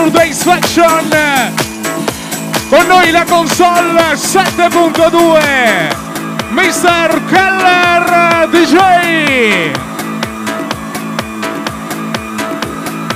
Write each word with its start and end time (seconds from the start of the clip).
Saturday 0.00 0.32
Faction. 0.32 1.10
Con 2.70 2.86
noi 2.86 3.10
la 3.10 3.24
console 3.24 4.14
7.2. 4.14 5.94
Mr. 6.52 7.20
Keller 7.26 8.48
DJ. 8.48 9.72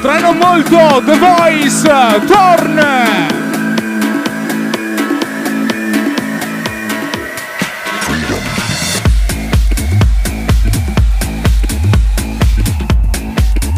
Tra 0.02 0.18
non 0.18 0.36
molto 0.36 1.02
The 1.06 1.16
Voice 1.16 1.90
torna. 2.26 3.32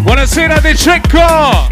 Buonasera 0.02 0.59
De 0.59 0.74
Cecco! 0.74 1.66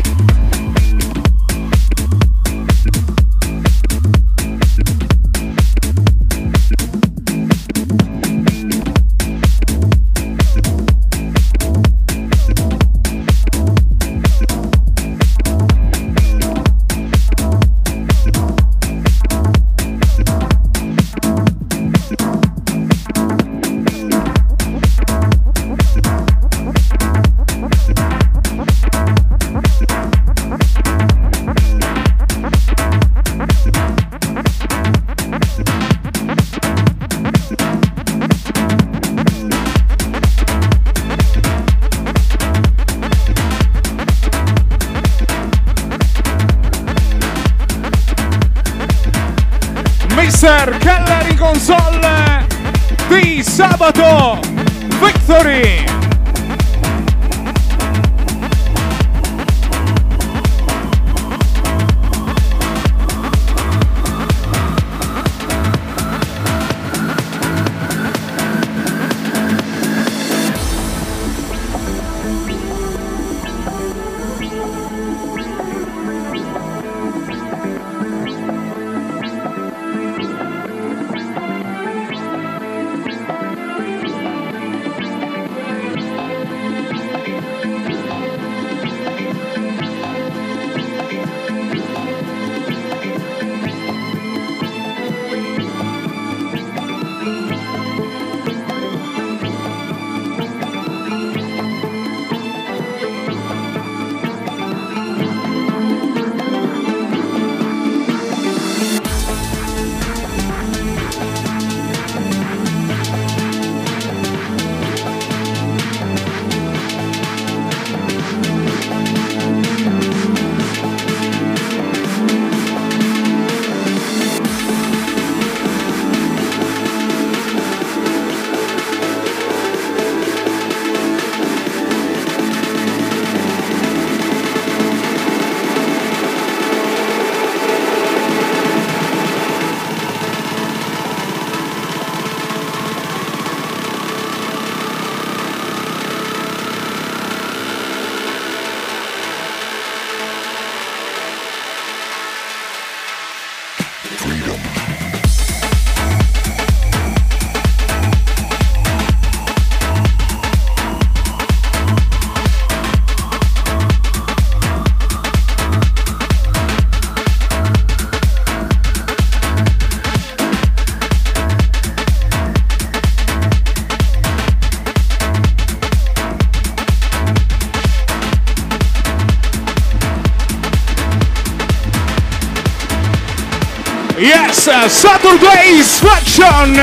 Yes, 184.77 184.93
Saturday's 184.93 186.01
Faction! 186.01 186.75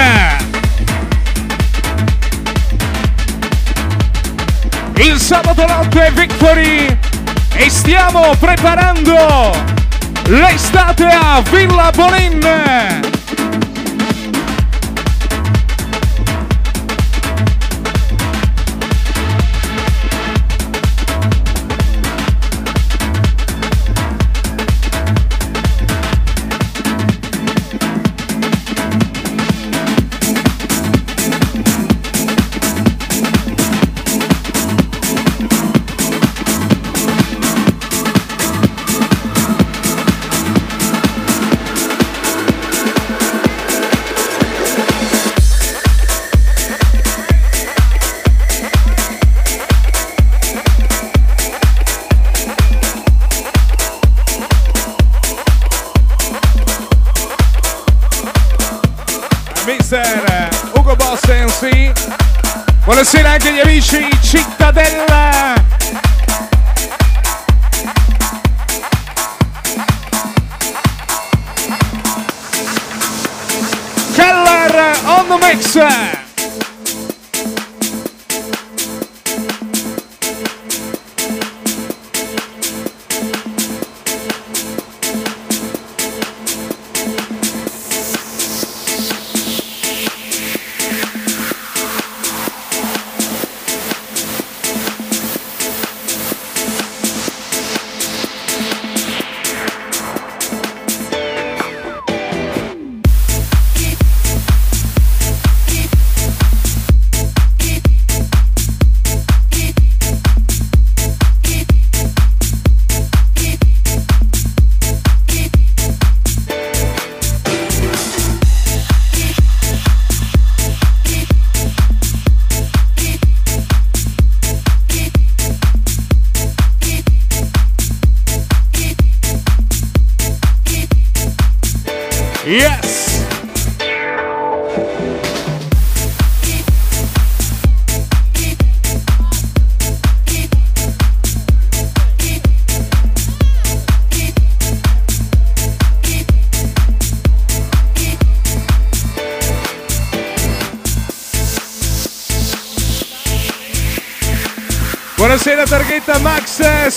Il 4.96 5.20
sabato 5.20 5.66
notte 5.68 6.10
Victory 6.14 6.98
e 7.54 7.70
stiamo 7.70 8.34
preparando 8.40 9.52
l'estate 10.24 11.06
a 11.06 11.42
Villa 11.52 11.92
Bolin! 11.94 13.11
Mister 59.92 60.50
Ugo 60.78 60.96
Boss 60.96 61.20
MC. 61.26 61.92
Buonasera 62.86 63.32
anche 63.32 63.50
agli 63.50 63.60
amici 63.60 64.08
Cittadella. 64.22 65.54
Keller 74.16 74.98
on 75.04 75.28
the 75.28 75.38
mix. 75.46 76.21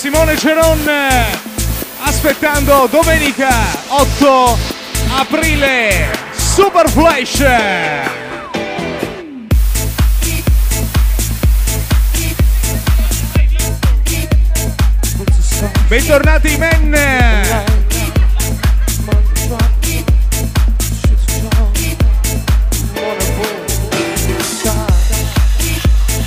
Simone 0.05 0.37
Ceron, 0.37 0.87
aspettando 2.03 2.87
domenica 2.91 3.49
8 3.87 4.57
aprile, 5.17 6.11
Super 6.31 6.87
Flash. 6.87 7.43
Bentornati 15.87 16.55
men! 16.57 16.95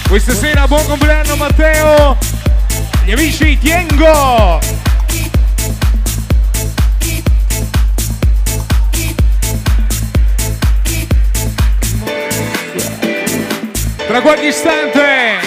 Questa 0.08 0.34
sera 0.34 0.66
buon 0.66 0.84
compleanno 0.84 1.36
Matteo! 1.36 2.27
Gli 3.08 3.12
amici 3.12 3.56
Tiengo! 3.56 4.60
Tra 14.06 14.20
qualche 14.20 14.49
istante 14.49 15.38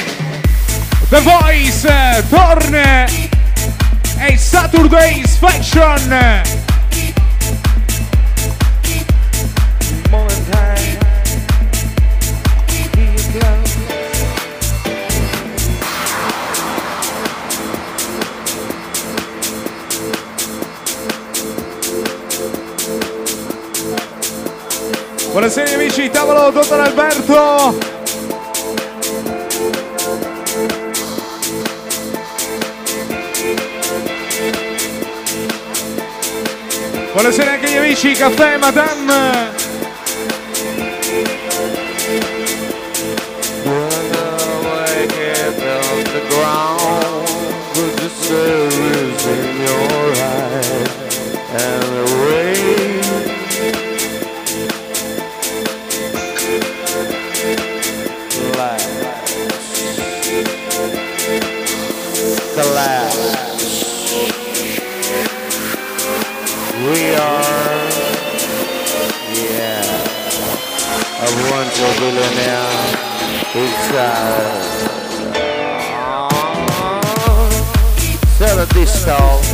The 1.09 1.21
Voice 1.21 2.25
torna 2.29 3.05
e 3.05 4.37
Saturday's 4.37 5.37
Fashion 5.37 6.70
Buonasera 25.31 25.75
amici, 25.75 26.09
tavolo 26.09 26.51
dottor 26.51 26.81
Alberto. 26.81 27.77
Buonasera 37.13 37.51
anche 37.51 37.65
agli 37.65 37.77
amici, 37.77 38.11
caffè 38.11 38.57
Madame. 38.57 39.60
Saturday 79.01 79.50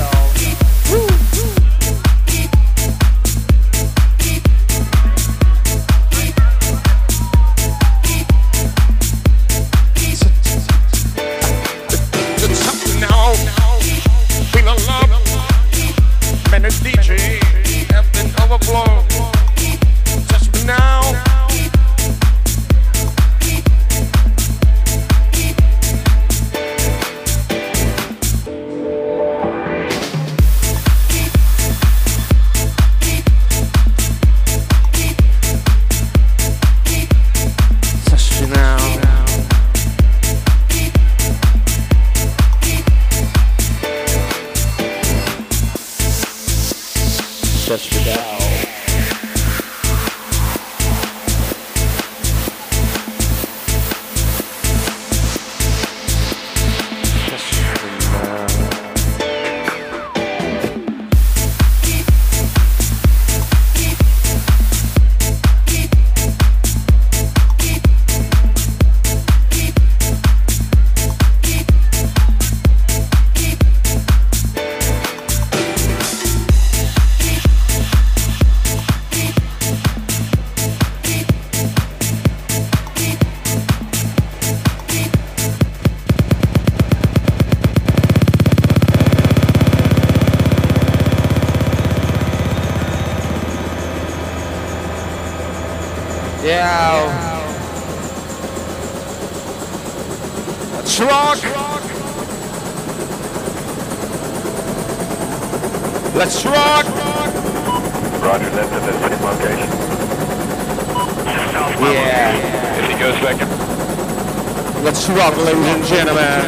section. 115.89 116.46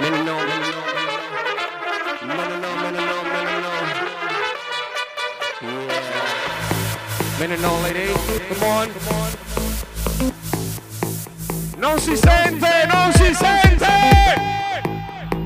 Mano 0.00 0.16
no, 0.24 0.34
mano 0.34 0.66
no, 0.72 0.82
mano 2.26 2.56
no, 2.56 2.74
mano 2.82 3.00
no, 3.00 3.22
mano 3.22 3.52
no. 3.60 3.70
Yeah. 7.38 7.56
No, 7.60 7.80
lady, 7.82 8.06
come 8.48 8.64
on. 8.64 8.90
Non 11.76 12.00
si 12.00 12.16
sente, 12.16 12.86
non 12.86 13.12
si 13.12 13.34
sente! 13.34 13.86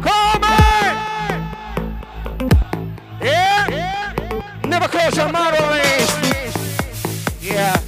Come? 0.00 0.56
Yeah? 3.20 4.14
Never 4.62 4.88
close 4.88 5.14
your 5.14 5.30
mouth, 5.30 5.58
Yeah. 7.40 7.82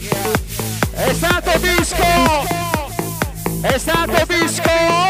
È 0.92 1.14
stato 1.14 1.58
disco! 1.58 2.46
È 3.62 3.78
stato 3.78 4.24
disco! 4.26 5.09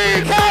League. 0.00 0.49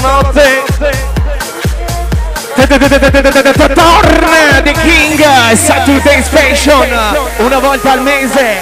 notte 0.00 0.62
torna 3.74 4.62
The 4.62 4.72
King 4.72 5.22
Saturday 5.54 6.22
Station 6.22 6.88
una 7.38 7.58
volta 7.58 7.92
al 7.92 8.02
mese. 8.02 8.60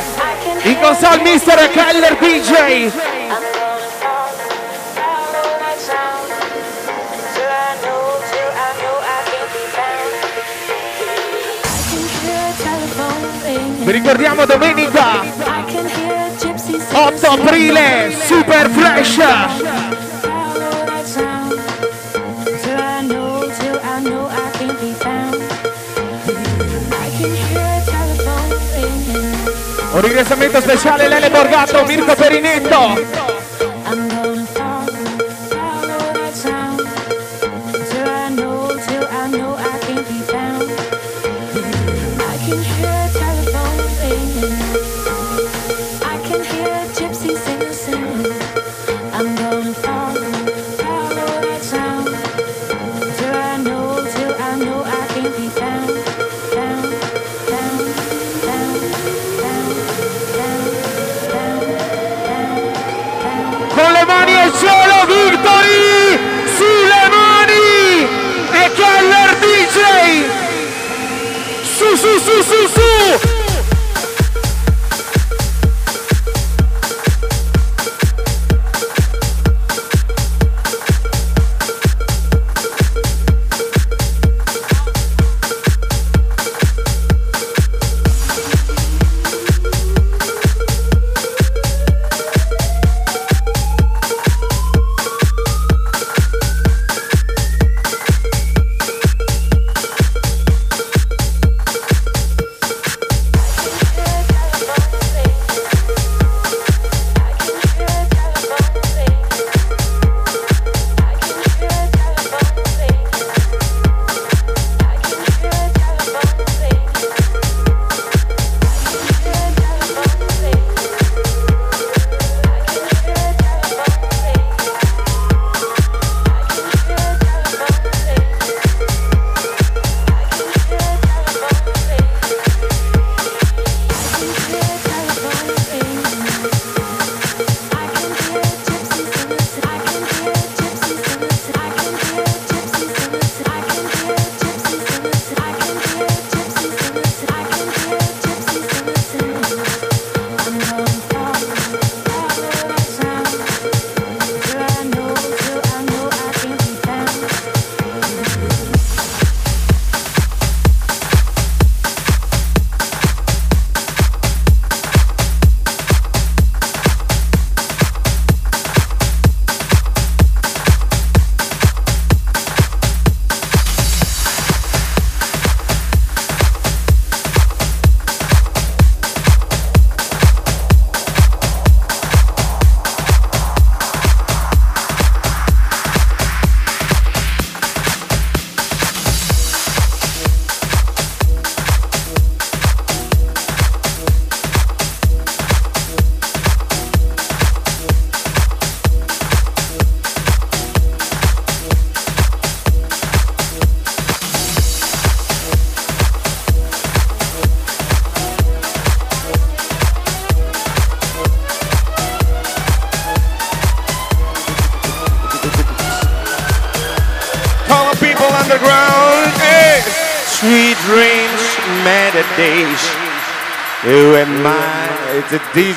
In 0.63 0.79
console 0.81 1.23
Mr. 1.23 1.71
Keller 1.71 2.17
DJ 2.19 2.91
vi 13.85 13.93
ricordiamo 13.93 14.45
domenica 14.45 15.23
8 16.93 17.27
aprile 17.27 18.15
Super 18.27 18.69
Fresh. 18.71 20.10
Un 30.01 30.07
ingressamento 30.07 30.63
speciale 30.63 31.09
Lele 31.09 31.29
Borgato, 31.29 31.85
Mirko 31.85 32.15
Perinetto 32.15 33.30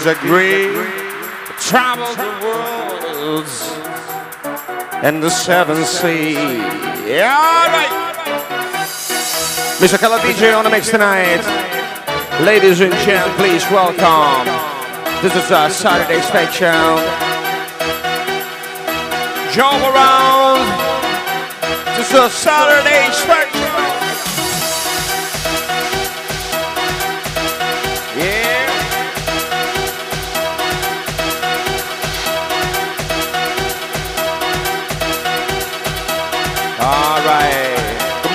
to 0.03 0.09
disagree? 0.09 0.67
Travel 1.59 2.13
the 2.15 2.31
worlds 2.43 3.71
and 5.03 5.23
the 5.23 5.29
seven 5.29 5.83
seas. 5.85 6.35
Yeah, 7.07 7.31
all 7.31 7.67
right. 7.69 7.91
Mr. 9.79 9.97
Color 9.97 10.17
DJ 10.19 10.55
on 10.57 10.63
the 10.65 10.69
mix 10.69 10.89
tonight. 10.89 11.41
Ladies 12.41 12.81
and 12.81 12.93
gentlemen, 13.05 13.37
please 13.37 13.63
welcome. 13.71 14.45
This 15.21 15.35
is 15.35 15.51
our 15.51 15.69
Saturday 15.69 16.21
special. 16.21 16.97
Jump 19.53 19.83
around. 19.83 20.63
This 21.97 22.09
is 22.11 22.19
a 22.19 22.29
Saturday 22.29 23.11
special. 23.13 23.52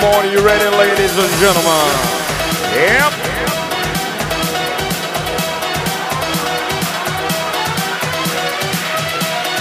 Morning, 0.01 0.33
you 0.33 0.41
ready, 0.45 0.65
ladies 0.77 1.17
and 1.17 1.33
gentlemen? 1.41 1.91
Yep. 2.75 3.13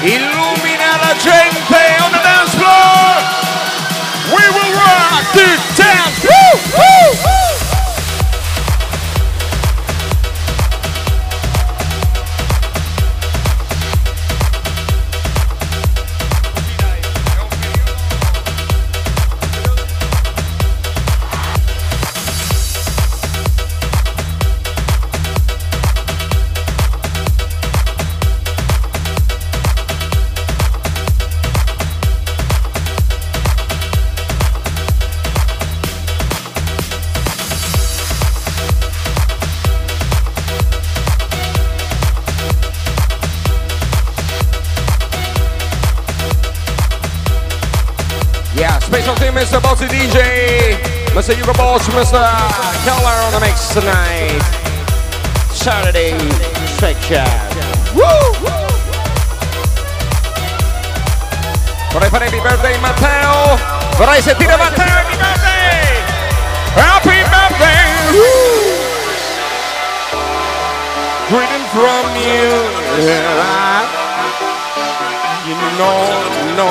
Illumina 0.04 0.98
la 1.02 1.14
gente 1.18 1.82
on 2.04 2.12
the 2.12 2.22
dance 2.22 2.54
floor. 2.54 3.18
We 4.36 4.44
will 4.56 4.74
rock 4.78 5.26
the 5.34 5.50
dance. 5.76 6.24
Woo, 6.24 6.60
woo, 6.78 7.27
Mr. 49.38 49.62
Bossy 49.62 49.86
DJ, 49.86 50.82
Mr. 51.14 51.36
Hugo 51.38 51.54
Boss, 51.54 51.88
Mr. 51.90 52.18
Keller 52.84 53.18
on 53.22 53.32
the 53.34 53.40
mix 53.40 53.70
tonight. 53.72 54.42
Saturday 55.54 56.18
Chat. 57.06 57.54
Woo! 57.94 58.02
Vorrei 61.94 62.10
fare 62.10 62.26
happy 62.26 62.40
birthday 62.40 62.80
Matteo. 62.82 63.60
Vorrei 63.98 64.22
sentire 64.24 64.58
Matteo 64.58 64.86
happy 64.90 65.16
birthday. 65.22 66.02
Happy 66.74 67.22
birthday. 67.30 67.86
Greeting 71.30 71.66
from 71.78 72.10
you. 72.26 73.06
Yeah. 73.06 74.08
You 75.48 75.54
know, 75.78 76.00
no, 76.58 76.68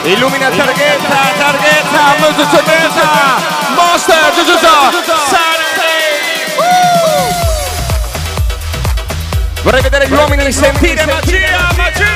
Illumina 0.04 0.50
targhetta, 0.50 1.20
targhetta, 1.38 2.02
motocicletta, 2.20 3.08
monster, 3.74 5.43
Vorrei 9.64 9.80
vedere 9.80 10.06
gli 10.06 10.12
uomini 10.12 10.52
sentire 10.52 11.06
magia, 11.06 11.72
magia! 11.74 12.12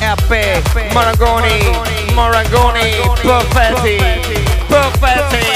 Eppe, 0.00 0.62
Marangoni, 0.94 1.80
Marangoni, 2.14 2.96
perfetti, 3.20 3.96
perfetti. 4.68 5.46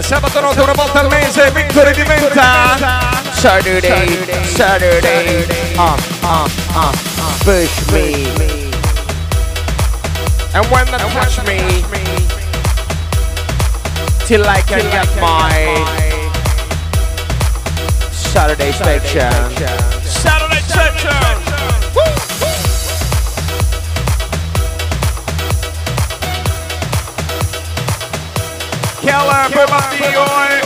Sabato 0.00 0.40
notte 0.40 0.60
una 0.60 0.72
volta 0.74 1.00
al 1.00 1.08
mese 1.08 1.50
Victory 1.52 1.94
diventa 1.94 2.86
Saturday, 3.32 4.44
Saturday, 4.44 5.46
uh, 5.76 5.94
uh, 6.20 6.50
uh, 6.74 6.92
push 7.44 7.80
me. 7.90 8.55
And 10.56 10.64
when 10.68 10.86
they 10.86 10.96
touch 11.12 11.36
me, 11.44 11.58
till 14.24 14.42
I 14.48 14.62
can 14.62 14.80
get 14.90 15.04
my 15.20 15.52
Saturday 18.10 18.72
section. 18.72 19.30
Saturday 20.00 20.62
section. 20.64 21.12
Keller, 29.02 29.48
put 29.52 29.68
my 29.68 29.84
DOI. 29.92 30.60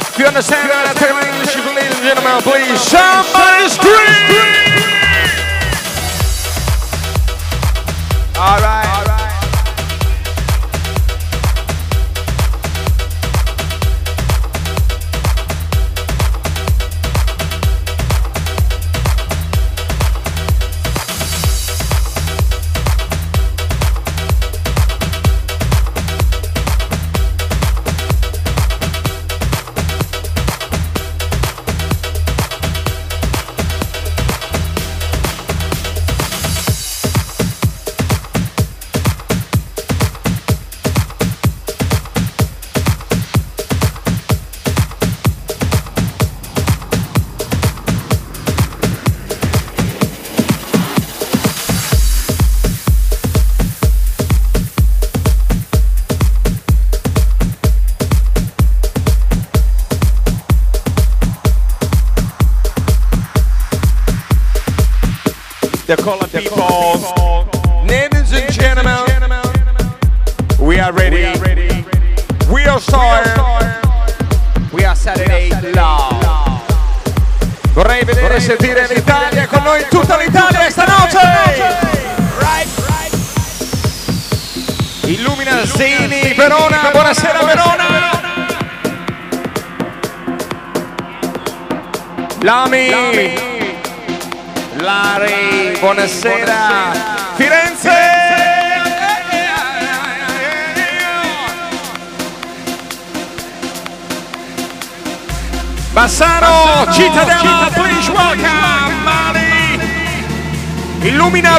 If 0.00 0.18
you 0.18 0.24
understand 0.24 0.70
that, 0.70 0.96
my 0.96 1.28
English, 1.28 1.54
ladies 1.76 1.94
and 1.94 2.04
gentlemen, 2.08 2.40
please. 2.40 2.80
Somebody 2.80 3.68
scream! 3.68 4.67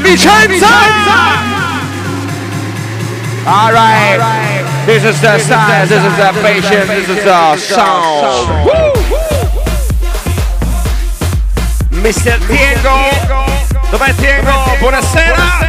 Vicenza. 0.01 0.67
All 3.45 3.71
right. 3.71 4.63
This 4.85 5.03
is 5.03 5.21
the 5.21 5.37
style, 5.39 5.87
this 5.87 6.03
is 6.03 6.17
the 6.17 6.31
passion, 6.41 6.87
this 6.87 7.09
is 7.09 7.23
the 7.23 7.57
sound. 7.57 8.59
Mr. 11.91 12.39
Tiengo. 12.47 12.97
Dov'è 13.91 14.13
Tiengo? 14.15 14.77
Buonasera. 14.79 15.67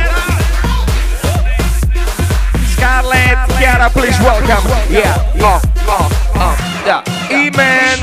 Scarlett, 2.72 3.38
Chiara, 3.58 3.90
please 3.90 4.18
welcome. 4.20 4.68
Yeah, 4.90 5.16
oh, 5.40 5.60
oh, 5.86 6.08
oh, 6.36 6.56
yeah. 6.86 7.02
E-Man. 7.30 7.98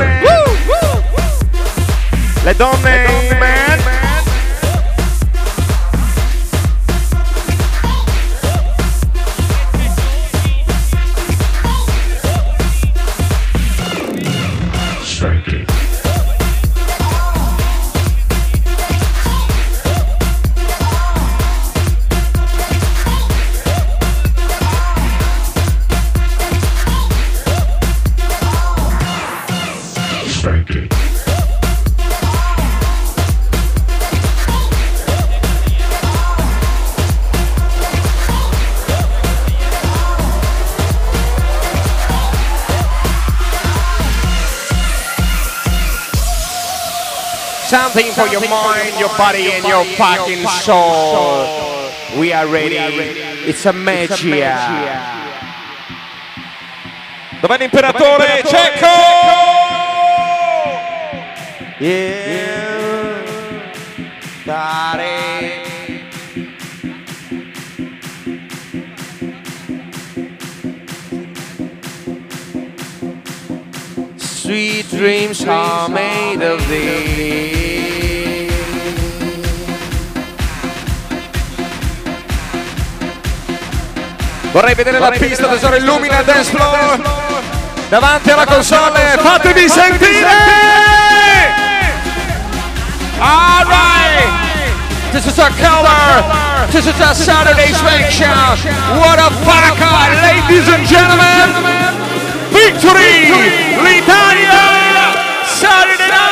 Le 2.43 2.53
donne, 2.53 3.16
Something 47.87 48.11
for 48.11 48.27
your 48.27 48.41
mind, 48.49 48.99
your 48.99 49.07
body, 49.17 49.49
and 49.53 49.63
your 49.63 49.85
fucking 49.95 50.45
soul. 50.45 51.89
We 52.19 52.33
are 52.33 52.45
ready. 52.45 52.75
It's 53.47 53.63
a 53.63 53.71
magia. 53.71 54.57
Dov'è 57.39 57.57
l'imperatore? 57.57 58.43
Cecco! 58.43 58.87
Yeah. 61.79 63.23
Dare. 64.43 65.65
Sweet 74.17 74.89
dreams 74.89 75.45
are 75.45 75.87
made 75.87 76.41
of 76.41 76.59
thee. 76.67 77.66
Vorrei 84.57 84.73
vedere 84.73 84.97
la 84.97 85.11
pista, 85.11 85.45
tesoro 85.45 85.75
illumina 85.75 86.23
dance 86.23 86.49
floor. 86.49 86.99
Davanti 87.89 88.31
alla 88.31 88.45
console, 88.45 89.19
fatevi 89.19 89.69
sentire! 89.69 90.25
All 93.19 93.65
right! 93.65 95.11
This 95.11 95.27
is 95.27 95.37
our 95.37 95.51
color. 95.61 96.23
This 96.71 96.87
is 96.87 96.99
our 96.99 97.13
Saturday 97.13 97.71
Swank 97.71 98.09
Show. 98.09 98.57
What 98.97 99.19
a 99.19 99.29
fucker, 99.45 100.21
ladies 100.23 100.67
and 100.69 100.87
gentlemen! 100.87 101.53
Victory! 102.49 103.29
L'Italia! 103.79 105.13
Saturday 105.45 106.07
night! 106.09 106.27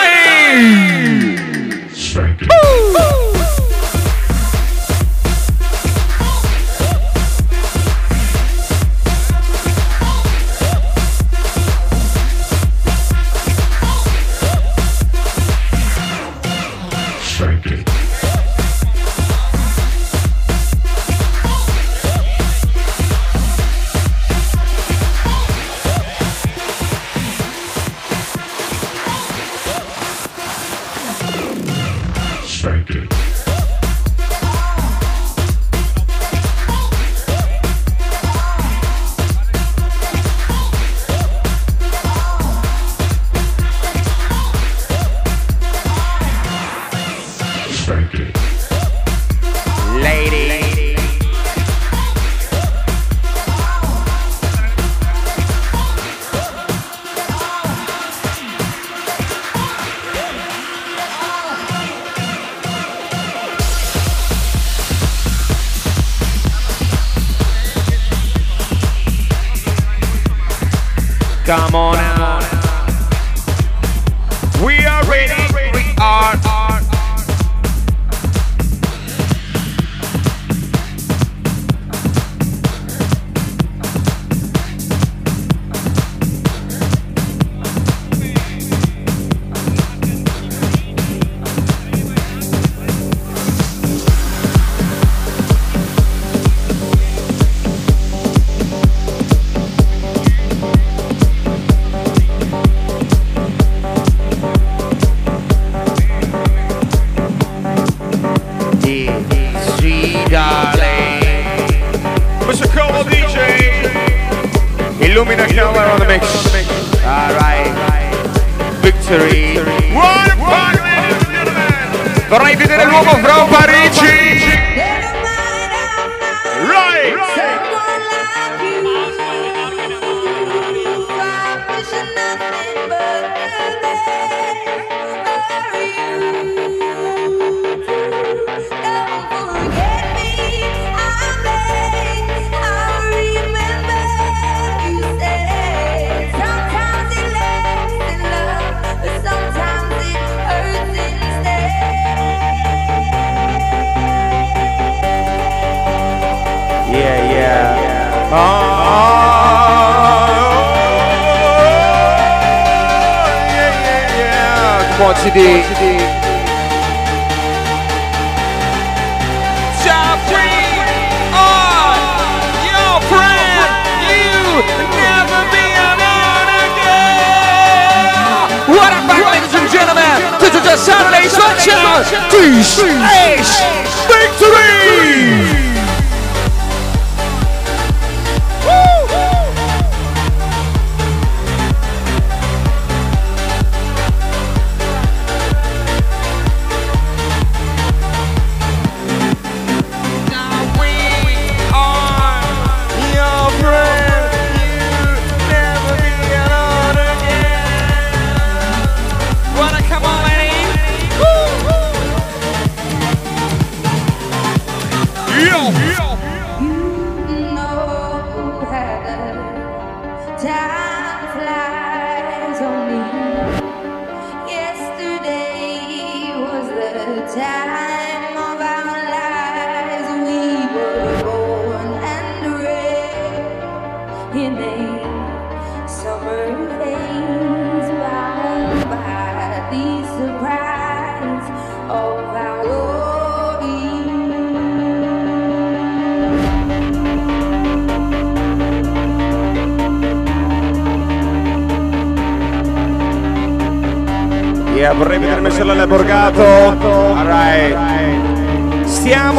Come 71.45 71.75
on 71.75 71.95
out. 71.97 72.41
We 74.65 74.84
are 74.84 75.03
ready. 75.03 75.53
We 75.75 75.93
are. 76.01 76.54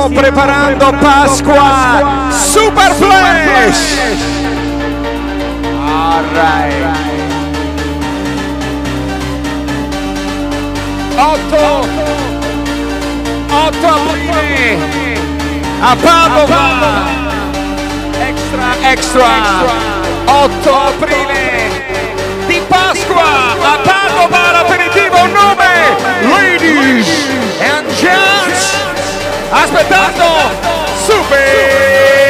stiamo 0.07 0.09
preparando 0.09 0.93
Pasqua. 1.01 2.31
Super 2.31 2.93
Flash. 2.95 3.99
All 5.85 6.25
right. 6.33 6.75
8 11.17 11.89
8 13.49 13.87
aprile 13.87 14.79
a 15.81 15.97
Padova. 15.97 17.05
Extra 18.19 18.91
extra. 18.91 19.27
8 20.27 20.75
aprile 20.75 21.71
di 22.47 22.61
Pasqua. 22.69 23.55
A 23.63 23.79
Padova 23.83 24.53
l'aperitivo 24.53 25.27
nome 25.27 25.97
ladies 26.23 27.09
and 27.61 27.89
gentlemen. 27.95 28.36
Aspetando. 29.53 30.25
Super. 31.07 32.26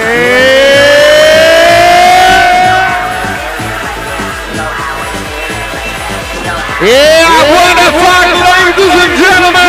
what 7.52 7.76
the 7.76 7.90
fuck, 8.00 8.30
ladies 8.56 8.96
and 9.04 9.14
gentlemen! 9.20 9.68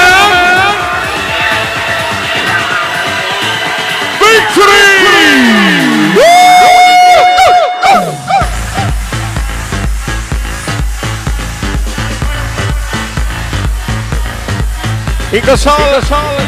Victory! 4.20 4.86
Il 15.32 15.42
console, 15.42 16.00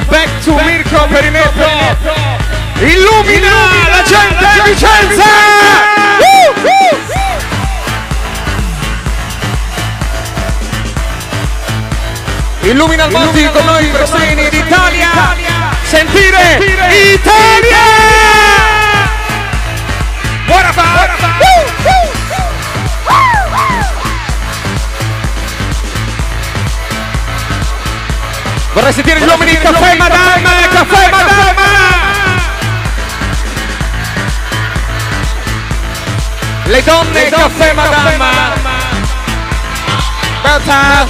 back 0.08 0.28
to 0.44 0.52
Mirko 0.52 1.08
Perinetto, 1.08 2.17
illumina 2.80 3.48
la 3.90 4.02
gente 4.02 4.46
di 4.54 4.70
Vicenza! 4.70 5.24
Illumina 12.60 13.04
il 13.04 13.12
mondo 13.12 13.50
con 13.50 13.64
noi 13.64 13.86
Brasini 13.86 14.48
d'Italia. 14.50 15.08
Sentire 15.82 16.58
Italia! 17.14 17.78
Buona 20.44 20.72
fa! 20.72 21.08
Vorrei 28.72 28.92
sentire 28.92 29.20
gli 29.20 29.26
uomini 29.26 29.50
di 29.50 29.58
Caffè 29.58 29.96
Madama! 29.96 30.50
Caffè 30.70 31.10
Madama! 31.10 31.67
Le 36.68 36.82
donne 36.82 37.30
Caffè 37.30 37.72
Madama! 37.72 38.30
Berta! 40.42 41.08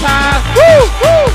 Yeah, 0.54 1.28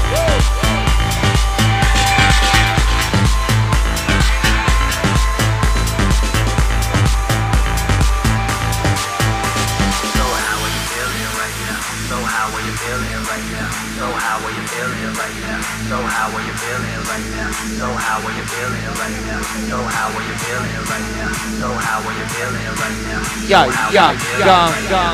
yeah, 23.53 23.69
yeah, 23.91 24.73
yeah. 24.89 25.13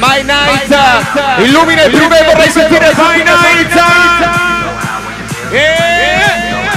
My 0.00 0.22
Night! 0.22 0.68
Illumina 1.38 1.84
il 1.84 1.90
privé, 1.90 2.24
vorrei 2.24 2.50
sentire 2.50 2.92
My 2.94 3.22
Night! 3.22 3.74
Yeah. 5.50 6.68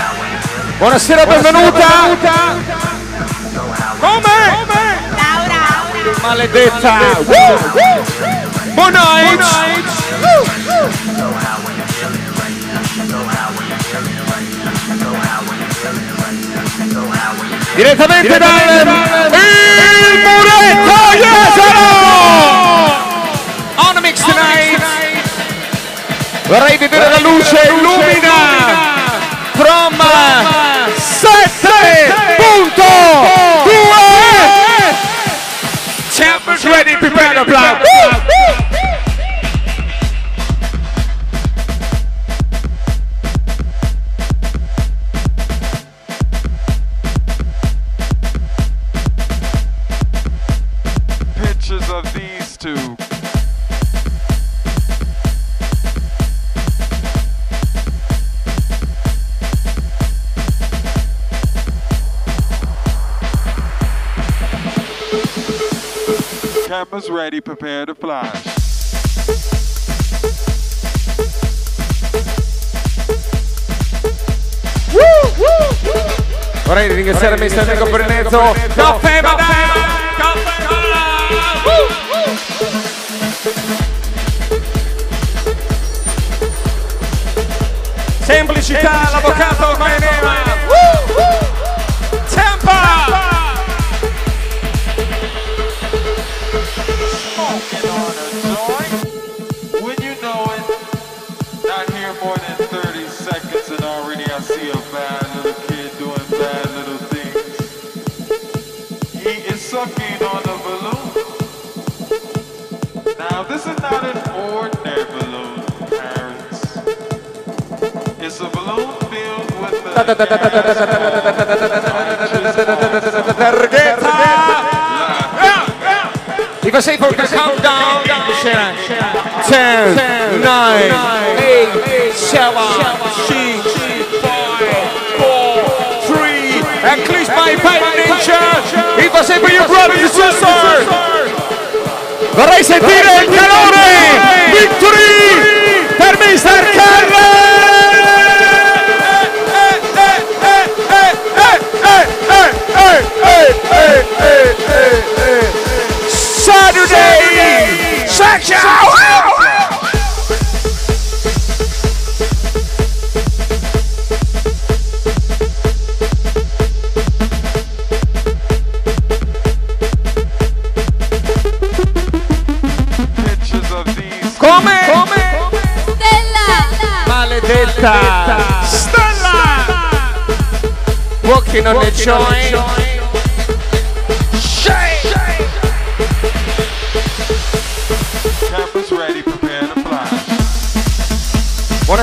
Buonasera, 0.78 1.26
benvenuta! 1.26 1.88
Come? 3.99 4.61
Maledetta! 6.21 6.99
Buon 8.74 8.91
night! 8.91 9.43
Direttamente 17.76 18.38
dal 18.38 19.32
Vorrei 26.54 26.78
vedere 26.78 27.10
la 27.10 27.20
luce 27.20 27.60
illumina! 27.66 28.30
From 29.54 29.97
7.2 29.97 30.91
Champions 36.12 36.64
ready, 36.66 36.95
prepare 36.97 37.34
to 37.34 37.43
plug! 37.45 38.22
Ringraziare 77.43 77.45
il 77.45 77.51
mister 77.51 77.67
Enrico 77.67 77.89
Bernezzo. 77.89 78.55
Caffè 78.73 79.12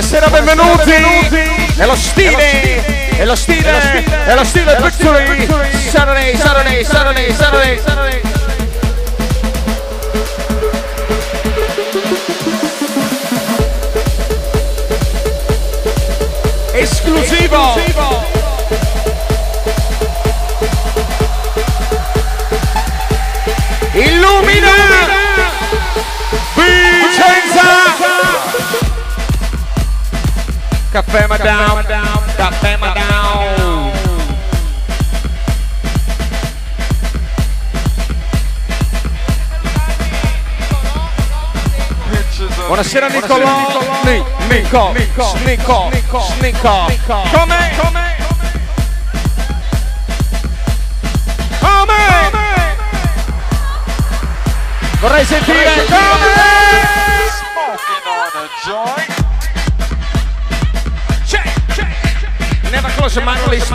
Buonasera, 0.01 0.31
benvenuti. 0.31 0.93
Nello 1.75 1.95
stile. 1.95 3.11
È 3.19 3.25
lo 3.27 3.35
stile, 3.35 4.03
è 4.25 4.35
lo 4.35 4.45
stile 4.45 4.79
Victory. 4.81 5.71
Saturday, 5.91 6.35
Saturday, 6.37 6.85
Saturday, 6.85 7.35
Saturday, 7.35 7.79
Saturday. 7.79 8.23
Esclusivo. 16.73 17.79
Illumina. 23.93 24.90
Caffè 30.91 31.27
Madame, 31.29 31.85
caffè 32.37 32.77
Madame. 32.77 33.99
Buonasera. 42.67 43.09
Nicolò. 43.09 43.81
Ni- 44.05 44.25
Nico, 44.49 44.93
Nico, 44.93 45.35
Nico. 45.45 45.89
Come? 47.33 47.71
Come? 47.77 48.17
Come? 51.61 51.99
Vorrei 55.01 55.25
sentire 55.25 55.65
come? 55.89 56.70
Never 62.91 63.03
close 63.03 63.15
your 63.15 63.25
mind, 63.25 63.41
release 63.47 63.71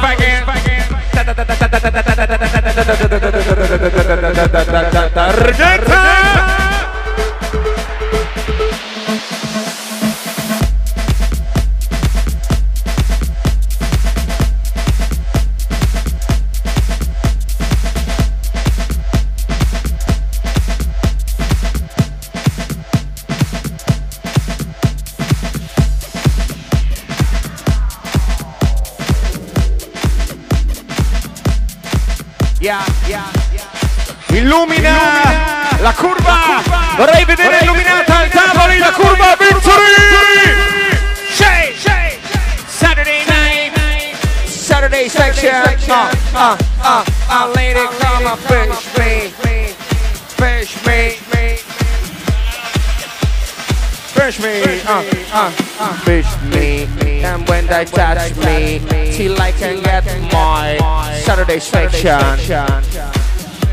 fish 56.05 56.27
me, 56.53 56.87
and 57.23 57.49
when 57.49 57.65
they 57.65 57.83
touch 57.83 58.37
me, 58.37 58.79
till 59.11 59.41
I 59.41 59.51
can 59.51 59.81
get 59.81 60.05
my 60.31 60.77
Saturday 61.23 61.59
section. 61.59 62.37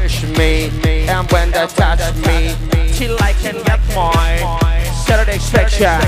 Fish 0.00 0.22
me, 0.38 0.70
and 1.08 1.30
when 1.30 1.50
they 1.50 1.66
touch 1.66 2.16
me, 2.26 2.54
till 2.94 3.16
I 3.20 3.34
can 3.34 3.62
get 3.62 3.80
my 3.94 4.40
Saturday 5.04 5.38
section. 5.38 6.00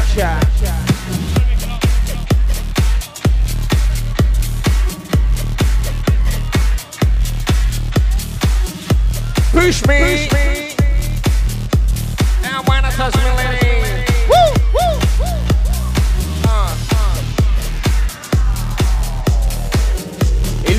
Push 9.53 9.87
me, 9.87 10.29
and 12.45 12.69
when 12.69 12.85
I 12.85 12.91
touch 12.97 13.15
me, 13.15 13.31
lady. 13.37 13.64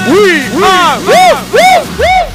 We 0.07 0.63
are. 0.63 0.99
Woo, 0.99 1.37
woo, 1.51 1.81
woo. 1.97 2.27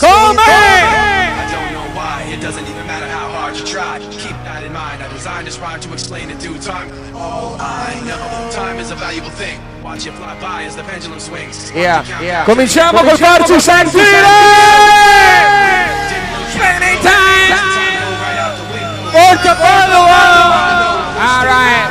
Come? 0.00 0.36
I 0.38 1.48
don't 1.50 1.72
know 1.72 1.88
why, 1.96 2.22
it 2.30 2.40
doesn't 2.40 2.66
even 2.68 2.86
matter 2.86 3.08
how 3.08 3.28
hard 3.30 3.56
you 3.56 3.64
try. 3.64 3.98
Keep 4.10 4.36
that 4.44 4.62
in 4.62 4.72
mind. 4.72 5.02
I 5.02 5.08
designed 5.12 5.46
this 5.46 5.58
rhyme 5.58 5.80
to 5.80 5.92
explain 5.92 6.30
in 6.30 6.38
due 6.38 6.58
time. 6.58 6.90
All 7.14 7.56
I 7.58 7.98
know, 8.04 8.50
time 8.50 8.78
is 8.78 8.90
a 8.90 8.94
valuable 8.94 9.30
thing. 9.30 9.60
Watch 9.82 10.06
it 10.06 10.12
fly 10.12 10.38
by 10.40 10.64
as 10.64 10.76
the 10.76 10.82
pendulum 10.82 11.18
swings. 11.18 11.72
Yeah, 11.72 11.98
Watch 11.98 12.08
it 12.08 12.12
count 12.12 12.24
yeah. 12.24 12.32
down. 12.32 12.44
Cominciamo 12.46 13.02
col 13.02 13.16
farci 13.16 13.58
sentire! 13.58 15.47
many 16.58 16.98
times. 17.00 17.78
Multiple 19.14 19.88
All 21.18 21.44
right. 21.46 21.88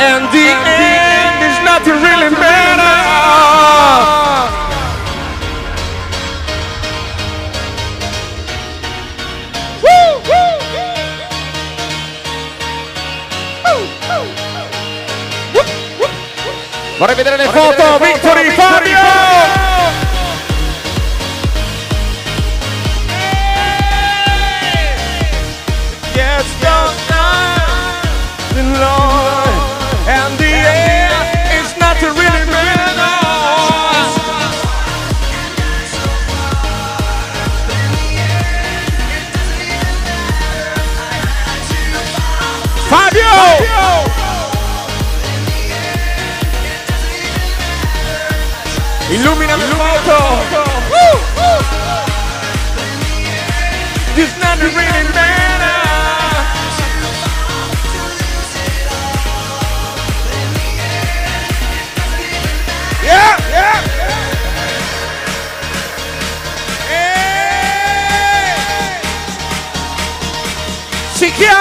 And 0.00 0.24
the 0.34 0.46
end 0.46 1.38
is 1.48 1.58
not 1.64 1.86
really 1.86 2.30
matter. 2.36 2.94
Vorrei 16.96 17.16
vedere 17.16 17.36
le 17.36 17.48
foto, 17.50 17.98
Victory 17.98 18.50
Fabio! 18.52 19.33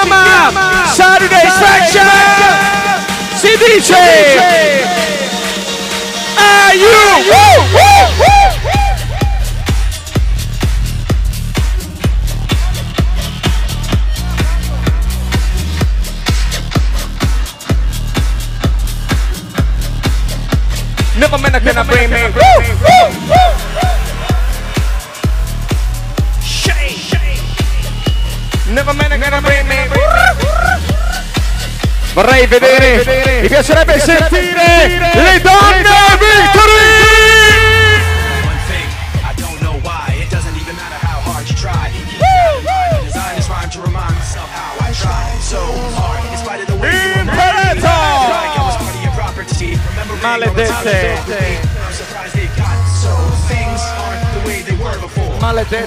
Chiama 0.03 0.93
Saturday 0.95 1.47
Section. 1.59 2.07
Si 3.35 3.57
dice 3.57 3.93
Are 6.37 6.75
you? 6.75 7.01
Woo, 7.29 7.59
woo, 7.73 8.05
woo. 8.19 8.33
Never 21.19 21.37
meant 21.37 21.55
I 21.55 21.59
gonna 21.59 21.83
bring 21.85 22.09
me. 22.09 23.32
Vorrei 32.13 32.45
vedere, 32.45 32.97
vorrei 32.97 33.03
vedere 33.03 33.41
mi 33.41 33.47
piacerebbe, 33.47 33.93
mi 33.93 33.97
piacerebbe 33.97 33.99
sentire, 33.99 34.59
sentire, 34.59 35.11
le 35.15 35.41
donne, 35.41 35.77
le 35.77 35.81
donne 35.81 36.17
vittorie! 36.19 37.01
Imperetto! 47.15 47.87
Maledette! 50.21 50.69
Maledette! 55.39 55.83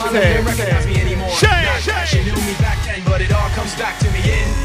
Shame! 1.37 2.05
She 2.05 2.23
knew 2.25 2.35
me 2.35 2.55
back 2.59 2.79
then, 2.85 3.03
but 3.05 3.21
it 3.21 3.33
all 3.33 3.49
comes 3.51 3.75
back 3.77 3.99
to 4.01 4.11
me 4.11 4.19
in 4.19 4.56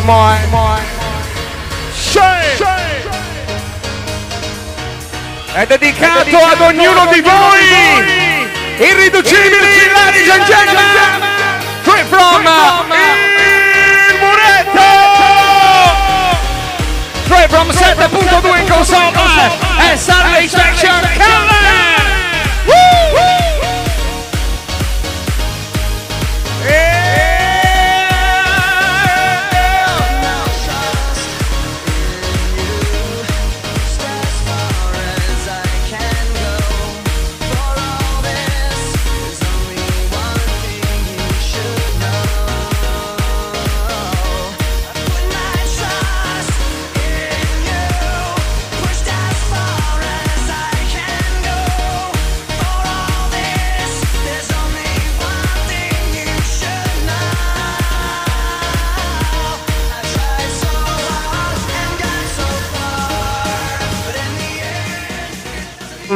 Come 0.00 0.08
on, 0.08 0.40
come 0.44 0.54
on. 0.54 0.80
Shake. 1.92 2.64
È 5.52 5.66
dedicato 5.66 6.38
ad 6.38 6.58
ognuno 6.58 7.04
di 7.12 7.20
voi. 7.20 8.40
Irriducibili, 8.78 9.92
ladies 9.92 10.30
and 10.30 10.44
gentlemen. 10.46 11.20
Straight 11.82 12.06
from 12.06 12.46
il 14.08 14.16
muretto. 14.20 14.88
Straight 17.24 17.50
from 17.50 17.68
7.2 17.68 18.58
in 18.58 18.68
console. 18.70 19.12
E 19.92 19.96
Saturday 19.98 20.48
Section 20.48 21.08
Killer. 21.12 22.99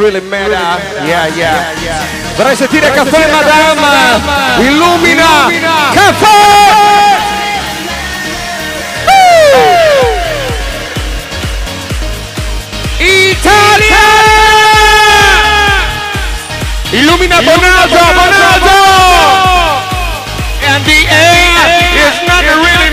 Really 0.04 0.20
matter. 0.20 0.52
Yeah, 1.06 1.28
yeah. 1.34 1.72
Vorrei 2.36 2.54
sentire 2.54 2.90
caffè, 2.90 3.30
madame. 3.30 3.80
Illumina. 4.60 5.48
Caffè. 5.92 7.22
Italia. 12.98 14.04
Illumina 16.90 17.40
Bonato, 17.40 18.04
Bonato. 18.12 18.76
And 20.68 20.84
the 20.84 21.00
air 21.08 21.64
is 22.04 22.20
not 22.28 22.44
really 22.44 22.83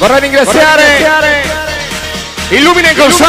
Vorrei 0.00 0.20
ringraziare 0.20 1.42
Illumina 2.48 2.88
in 2.88 2.96
console. 2.96 3.28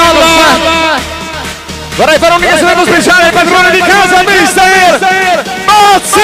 Vorrei 1.96 2.18
fare 2.18 2.34
un 2.34 2.40
ringraziamento 2.40 2.86
speciale 2.86 3.26
al 3.26 3.34
padrone 3.34 3.72
di 3.72 3.80
casa, 3.80 4.24
mister 4.24 5.44
Bozzi! 5.66 6.22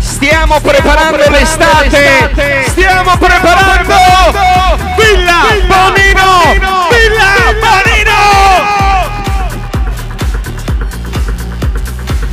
Stiamo 0.00 0.58
preparando 0.58 1.30
l'estate! 1.30 2.64
Stiamo 2.66 3.16
preparando 3.18 3.94
Villa 4.96 5.42
Bonino! 5.68 6.15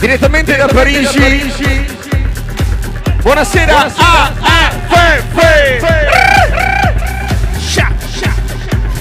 Direttamente 0.04 0.58
da 0.58 0.66
Parigi. 0.68 1.86
Buonasera 3.22 3.90
a. 3.96 4.32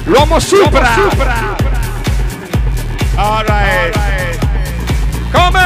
L'uomo 0.04 0.38
supra. 0.38 0.94
All 3.16 3.44
right. 3.48 4.38
Come? 5.32 5.58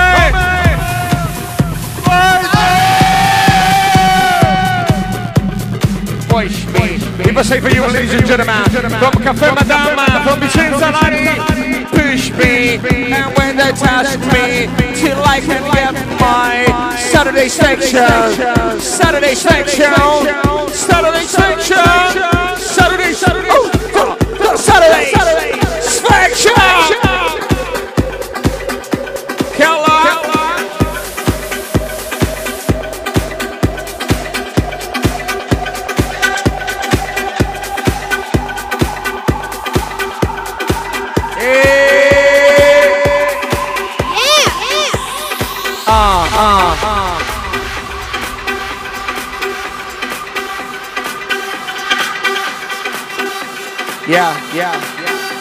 Push 6.28 6.64
me. 6.64 6.98
People 7.22 7.44
say 7.44 7.60
for 7.60 7.68
you, 7.68 7.86
ladies 7.88 8.14
and 8.14 8.24
gentlemen, 8.24 8.62
from 8.70 9.22
Cafe 9.22 9.50
Madama, 9.52 10.22
from 10.24 10.40
Vicenza 10.40 10.90
Lari, 10.90 11.85
push 11.96 12.30
me, 12.32 12.76
and 13.12 13.36
when 13.36 13.56
they 13.56 13.72
touch 13.72 14.16
me, 14.32 14.68
till 14.94 15.20
I 15.24 15.40
can 15.40 15.62
get 15.72 15.94
my 16.20 16.96
Saturday 16.96 17.48
section, 17.48 18.80
Saturday 18.80 19.34
section, 19.34 19.94
Saturday 20.68 21.24
section, 21.24 21.76
Saturday, 22.58 23.12
Saturday, 23.12 23.48
oh, 23.50 24.56
Saturday, 24.56 25.12
section. 25.80 27.05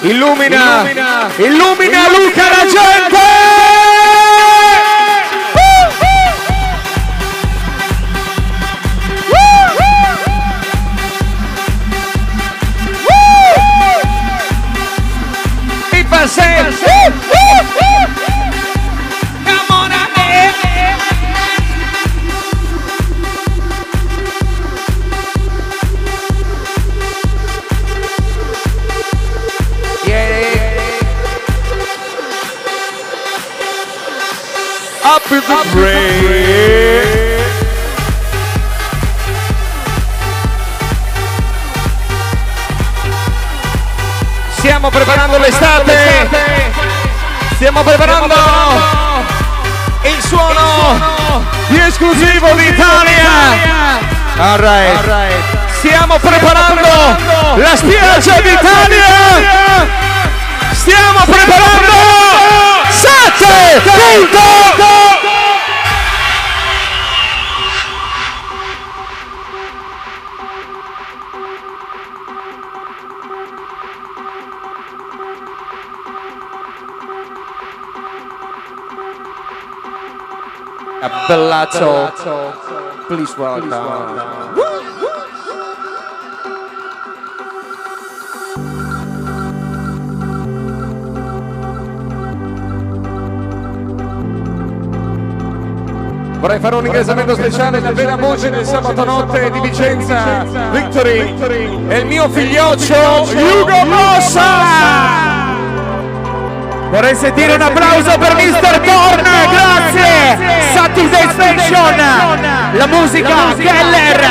Yeah. 0.05 0.15
Illumina, 0.15 0.83
illumina, 0.83 1.31
illumina 1.39 2.09
Luca 2.09 2.49
la 2.49 2.67
gente! 2.69 3.34
Stiamo 47.55 47.83
preparando, 47.83 48.25
Stiamo 48.25 48.43
preparando 48.43 49.33
il, 50.03 50.21
suono 50.21 50.21
il 50.21 50.21
suono 50.21 51.43
di 51.69 51.79
esclusivo 51.79 52.51
d'Italia. 52.53 53.29
All, 54.37 54.57
right. 54.59 54.97
All 54.97 55.03
right. 55.05 55.33
Stiamo, 55.77 56.17
Stiamo 56.17 56.17
preparando, 56.19 56.81
preparando 56.81 57.61
la 57.61 57.75
spiaggia 57.77 58.41
d'Italia. 58.41 59.07
Stiamo 60.73 61.19
preparando 61.25 61.93
7, 62.89 63.45
5, 63.83 63.91
5, 63.91 65.24
Bellaccio. 81.28 82.13
Please 83.07 83.34
welcome. 83.38 83.67
Please 83.67 83.76
welcome. 83.76 84.73
Vorrei 96.45 96.59
fare 96.59 96.76
un 96.76 96.86
ingressamento 96.86 97.34
speciale 97.34 97.78
alla 97.80 97.91
vera 97.91 98.15
voce 98.17 98.51
del 98.51 98.63
sabato 98.63 99.03
notte 99.03 99.49
di 99.49 99.59
Vicenza, 99.61 100.43
Victory, 100.69 101.88
e 101.88 101.97
il 101.97 102.05
mio 102.05 102.30
figlioccio 102.30 103.23
Hugo 103.23 103.86
Mossa! 103.86 105.34
Vorrei 106.95 107.13
sentire 107.13 107.53
un 107.55 107.61
applauso 107.61 108.17
per 108.17 108.35
Mr. 108.35 108.79
Torn, 108.79 109.21
grazie! 109.51 110.37
Saturday 110.73 111.27
Station, 111.29 111.93
la 112.71 112.87
musica 112.87 113.53
Keller 113.57 114.21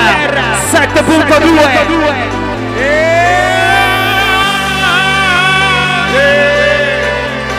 7.2. 0.72 2.32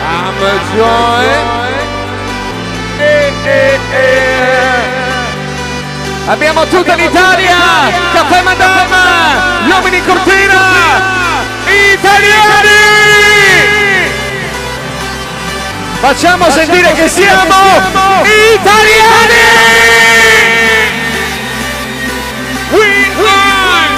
I'm 0.02 0.42
a 0.42 0.58
joy. 0.74 1.26
Eh, 2.98 3.32
eh, 3.44 3.78
eh. 3.92 4.82
Abbiamo 6.26 6.64
tutta 6.64 6.96
l'Italia! 6.96 7.54
Caffè 8.12 8.42
Madama! 8.42 9.62
Gli 9.64 9.70
uomini 9.70 10.04
cortina! 10.04 11.14
Italiani! 11.92 13.75
Facciamo 16.00 16.50
sentire 16.50 16.92
che 16.92 17.08
siamo 17.08 17.54
italiani! 18.54 19.34
We 22.70 23.06
are! 23.24 23.88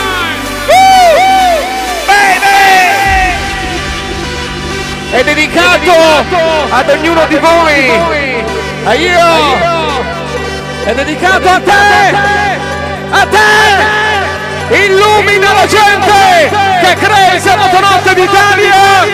Woo! 0.68 1.60
Baby! 2.06 3.34
È 5.10 5.24
dedicato 5.24 5.92
ad 6.70 6.88
ognuno 6.88 7.26
di 7.26 7.36
voi! 7.36 8.44
A 8.84 8.94
io! 8.94 9.58
È 10.84 10.94
dedicato 10.94 11.48
a 11.48 11.60
te! 11.60 12.16
A 13.10 13.26
te! 13.26 14.76
Illumina 14.84 15.52
la 15.52 15.66
gente 15.66 16.50
che 16.82 16.94
crea 16.94 17.34
il 17.34 17.40
sabato 17.40 17.80
notte 17.80 18.14
d'Italia! 18.14 19.06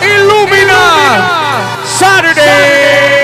Illumina! 0.00 1.41
Saturday! 2.02 3.21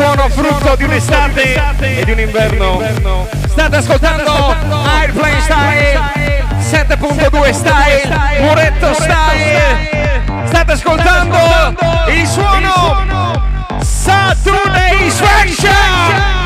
Suono 0.00 0.30
frutto 0.30 0.76
di 0.76 0.84
un'estate 0.84 1.62
e 1.78 2.04
di 2.06 2.12
un 2.12 2.20
inverno. 2.20 2.80
State 3.48 3.76
ascoltando 3.76 4.56
Airplane 4.98 5.40
Style, 5.42 6.00
7.2 6.58 7.50
Style, 7.50 8.40
Muretto 8.40 8.94
Style. 8.94 10.22
State 10.46 10.72
ascoltando 10.72 11.36
il 12.08 12.26
suono 12.26 13.04
Saturday 13.82 15.10
Sweatshirt. 15.10 16.38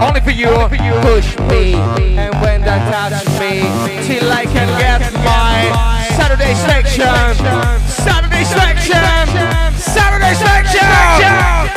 Only 0.00 0.20
for 0.20 0.30
you, 0.30 0.68
push 1.00 1.36
me, 1.48 1.74
and 2.18 2.34
when 2.42 2.60
that 2.64 2.82
touch 2.92 3.26
me, 3.40 3.62
till 4.06 4.30
I 4.30 4.44
can 4.44 4.68
get 4.78 5.10
my 5.24 5.72
Saturday 6.16 6.54
section, 6.54 7.34
Saturday 7.86 8.44
section, 8.44 9.47
Saturday 10.34 10.68
section. 10.68 11.67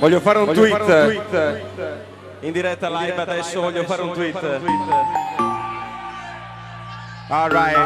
Voglio 0.00 0.20
fare 0.20 0.38
un 0.38 0.52
tweet. 0.54 1.60
In 2.40 2.52
diretta 2.52 2.88
live 2.88 3.20
adesso 3.20 3.60
voglio 3.60 3.84
fare 3.84 4.02
un 4.02 4.12
tweet. 4.12 4.60
Alright. 7.28 7.76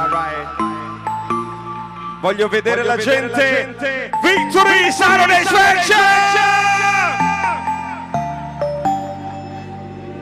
Voglio 2.21 2.49
vedere 2.49 2.85
la 2.85 2.97
gente. 2.97 3.75
Victory 4.23 4.93
Saturday 4.93 5.45
Selection! 5.45 5.99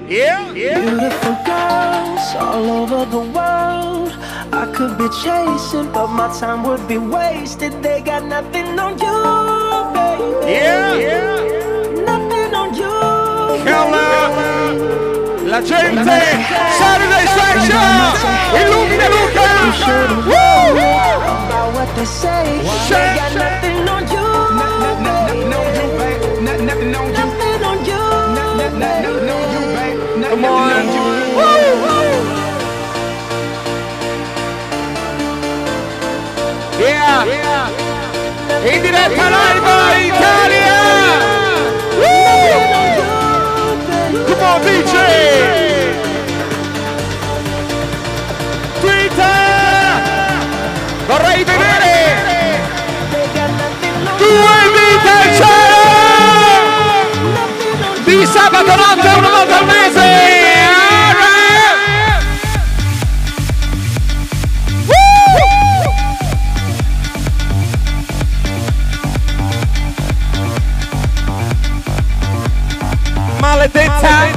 Yeah, 0.09 0.51
yeah. 0.53 0.81
Beautiful 0.81 1.37
girls 1.45 2.35
all 2.35 2.69
over 2.69 3.07
the 3.09 3.19
world. 3.19 4.13
I 4.53 4.67
could 4.75 4.97
be 4.99 5.09
chasing, 5.23 5.91
but 5.93 6.09
my 6.09 6.29
time 6.39 6.65
would 6.65 6.87
be 6.87 6.99
wasted. 6.99 7.83
They 7.83 8.03
got 8.03 8.25
nothing 8.25 8.79
on 8.79 8.99
you, 8.99 9.93
baby. 9.93 10.53
Yeah. 10.53 10.95
Nothing 10.95 11.62
la 15.53 15.61
gente 15.61 16.19
Saturday 16.79 17.27
Section 17.37 17.91
illumina 18.59 19.07
Luca 19.09 19.43
Woo! 20.25 20.33
About 20.73 21.69
what 21.75 21.89
they 21.95 22.07
say, 22.07 22.45
they 22.89 23.15
got 23.15 23.33
nothing 23.37 23.87
on 23.87 24.03
you, 24.09 24.27
baby. 26.01 26.41
Nothing 26.41 26.95
on 26.97 27.09
you, 27.85 28.01
baby. 29.89 30.25
Come 30.31 30.45
on. 30.47 30.87
Yeah. 36.81 37.29
In 38.65 38.79
diretta 38.83 39.27
live 39.35 39.69
Italia. 40.09 40.81
Woo! 42.01 43.03
Come 44.29 44.43
on 44.43 44.61
DJ 44.63 44.92
notte 58.65 59.09
una 59.19 59.29
volta 59.31 59.59
al 59.59 59.65
mese! 59.67 60.01
Woo! 64.87 65.93
maledetta 73.41 74.32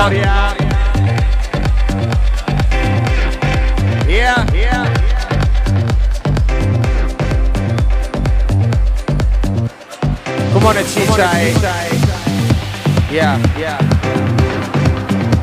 Yeah, 0.00 0.56
yeah. 4.08 4.84
Come 10.52 10.66
on, 10.66 10.74
Chichai. 10.76 11.52
Yeah, 13.12 13.36
yeah. 13.58 13.78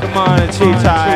Come 0.00 0.16
on, 0.16 0.48
Chichai. 0.48 1.07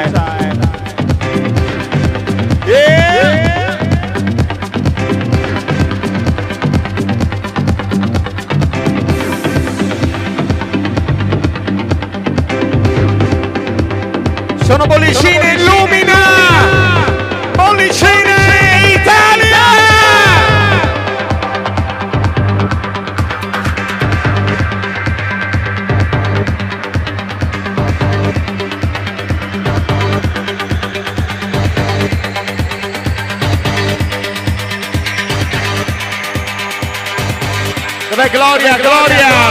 Dov'è 38.62 38.80
Gloria? 38.80 39.41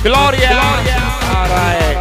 Gloria! 0.00 0.50
Alright. 1.32 1.98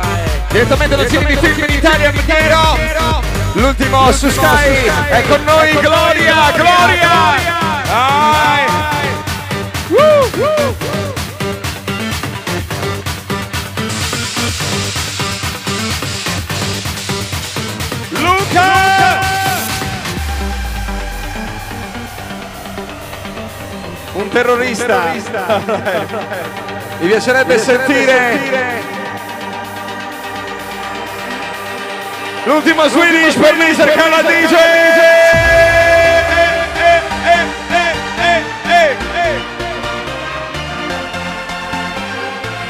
Direttamente 0.51 0.95
dal 0.95 1.09
cinema 1.09 1.29
di 1.29 1.35
film 1.35 1.65
in 1.67 1.75
Italia, 1.75 2.11
Piero! 2.11 3.21
L'ultimo 3.53 4.11
su 4.11 4.29
Sky 4.29 4.85
è 5.09 5.23
con 5.27 5.43
noi, 5.43 5.71
Gloria! 5.79 6.51
Gloria! 6.51 7.35
Alright. 7.89 8.69
Woo, 9.89 10.29
woo. 10.35 10.75
Luca! 18.09 18.85
Un 24.13 24.29
terrorista. 24.29 25.15
Mi 26.99 27.07
piacerebbe 27.07 27.59
sentire 27.59 28.95
L'ultimo 32.45 32.87
Swedish 32.87 33.35
per 33.35 33.55
Mr. 33.55 33.93
Carla 33.93 34.21
DJ. 34.21 34.55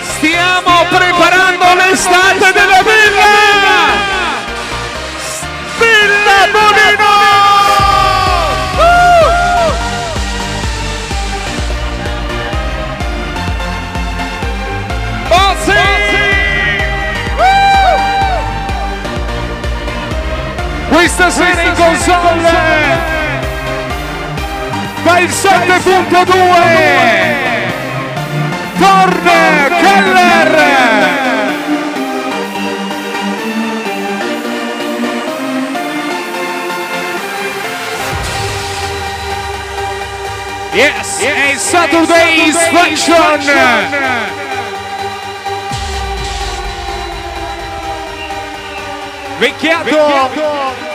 Stiamo 0.02 0.84
preparando 0.90 1.76
l'estate 1.76 2.54
della 2.54 2.82
villa! 2.82 4.16
Villa 5.78 6.48
Bonino! 6.52 7.57
Questa 21.08 21.30
sera 21.30 21.62
in 21.62 21.74
console 21.74 22.50
fa 25.04 25.20
il 25.20 25.30
7.2 25.30 26.34
Torne 28.78 29.70
Keller! 29.80 30.52
Yes, 40.74 41.22
a 41.22 41.58
Saturday's 41.58 42.58
function! 42.68 43.40
Vecchiato! 49.40 49.90
Yes! 49.90 50.87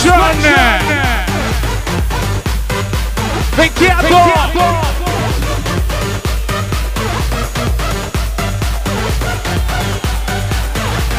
Function! 0.00 0.18
Vecchiato! 3.54 4.18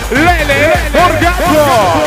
Lele 0.09 0.79
Borgato! 0.89 1.99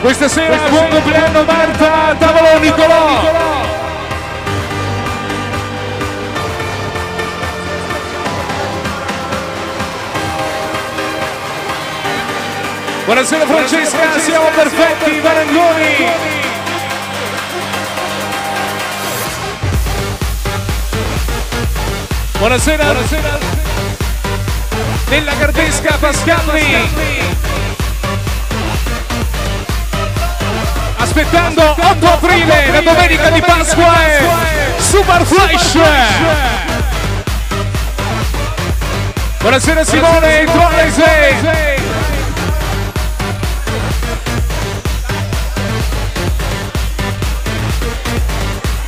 Questa 0.00 0.28
sera 0.28 0.56
buon 0.68 0.88
compleanno 0.88 1.42
Marta, 1.42 2.14
tavolo 2.16 2.58
Nicolò! 2.60 3.55
Buonasera 13.06 13.46
Francesca, 13.46 14.18
siamo 14.18 14.48
perfetti, 14.48 15.20
Varangoni! 15.20 16.06
Buonasera, 22.36 22.82
Buonasera. 22.82 23.38
Nella 25.08 25.34
Gardesca 25.34 25.96
Pascalli! 26.00 27.34
aspettando 30.96 31.76
8 31.78 32.06
aprile, 32.08 32.70
la 32.72 32.80
domenica 32.80 33.30
di 33.30 33.40
Pasqua 33.40 34.04
è 34.04 34.24
Super 34.78 35.24
Flash. 35.24 35.78
Buonasera 39.38 39.84
Simone 39.84 40.44
Trollese. 40.44 41.75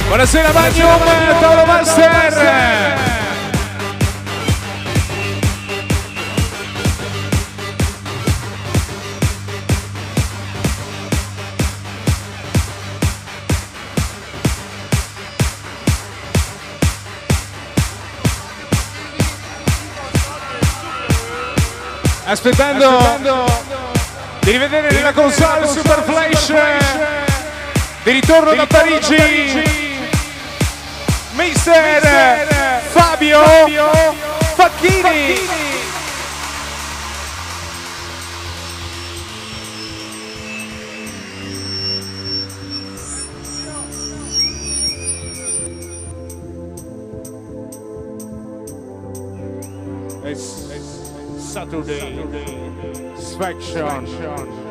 Buonasera 0.08 0.52
Magnum, 0.52 1.38
Paolo 1.38 1.64
Master. 1.66 2.96
Aspettando, 22.24 22.98
di 24.40 24.50
rivedere 24.52 24.90
nella 24.90 25.12
console 25.12 25.66
Super 25.66 26.02
Flash 26.02 26.52
di 28.04 28.10
ritorno 28.12 28.54
da 28.54 28.66
Parigi 28.66 29.77
Mr. 31.38 31.70
Fabio, 32.90 33.38
Fabio 33.38 33.92
Facchini. 34.56 35.02
Facchini. 35.02 35.68
It's, 50.24 50.70
it's 50.70 50.90
Saturday, 51.40 52.00
Saturday. 53.16 54.67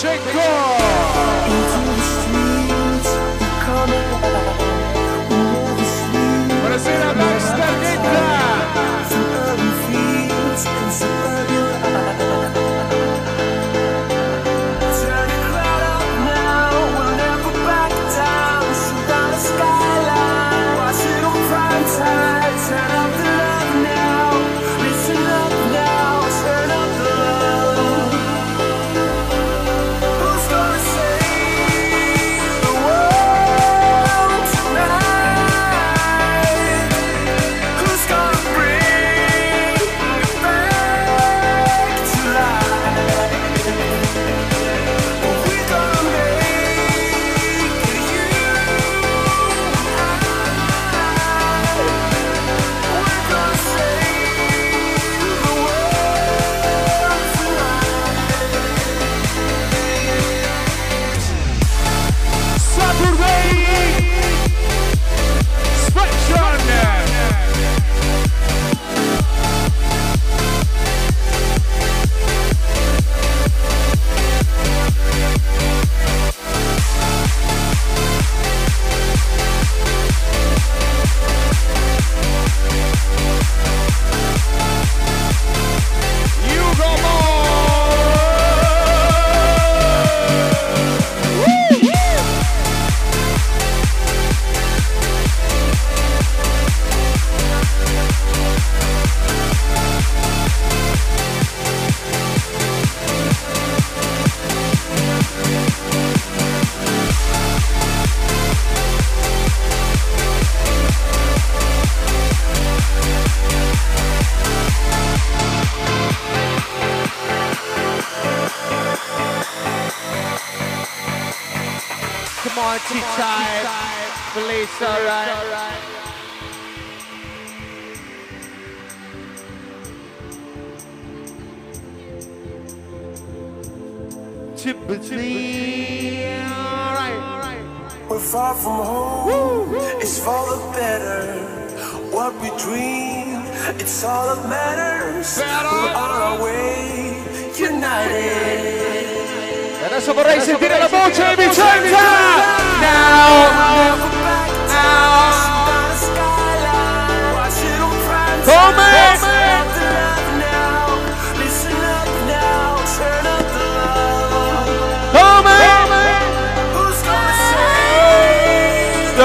Chico! 0.00 1.09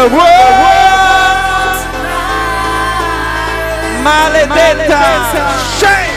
The 0.06 0.12
world! 0.12 1.80
Maledetta! 4.04 5.02
Shame! 5.80 6.14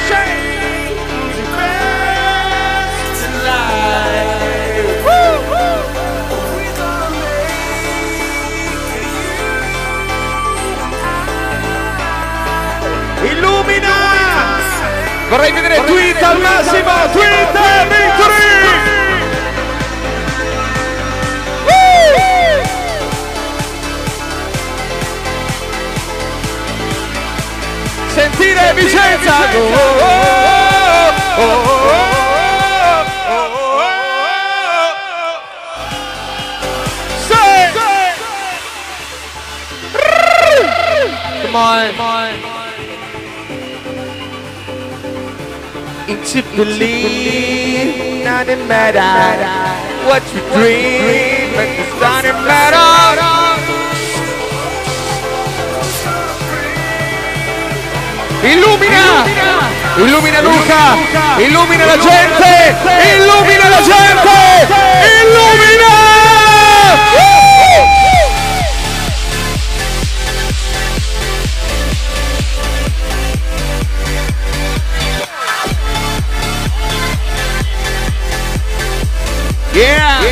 Illumina! 13.22 13.88
Vorrei 15.30 15.52
vedere 15.52 15.82
tweet 15.86 16.22
al 16.22 16.38
massimo! 16.40 16.92
Tweet 17.12 17.67
Sentire 28.38 28.72
Vicenza! 28.74 29.34
Oh, 29.52 29.58
oh, 29.58 29.98
oh, 29.98 30.30
oh, 31.38 31.48
oh, 31.48 31.74
oh, 32.78 33.34
oh, 33.34 33.50
oh. 33.58 35.38
Say! 37.28 37.74
Come 41.42 41.56
on. 41.56 41.90
Come 41.90 42.00
on. 42.00 42.30
Into 46.08 46.40
believe, 46.56 48.24
nothing 48.24 48.62
matter. 48.68 49.14
What 50.06 50.22
you 50.32 50.40
dream, 50.54 51.54
but 51.54 51.66
it's 51.66 52.00
nothing 52.00 52.38
matter. 52.46 53.37
Illumina! 58.42 59.26
Illumina 59.96 60.40
Luca! 60.42 60.96
Illumina 61.38 61.86
la 61.86 61.98
gente! 61.98 62.76
Illumina 63.16 63.68
la 63.68 63.82
gente! 63.82 64.68
Illumina! 65.02 65.94
Yeah! 79.74 80.22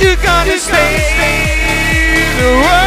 You're 0.00 0.16
gonna 0.22 0.56
stay 0.56 1.02
the 2.38 2.50
world 2.62 2.85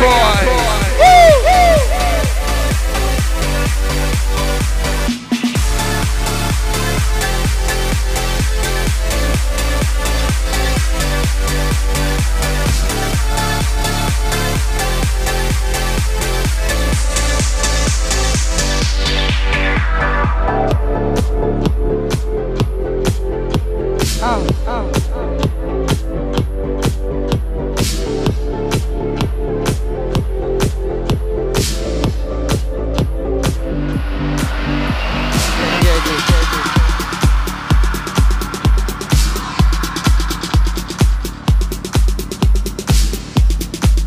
boy. 0.00 0.67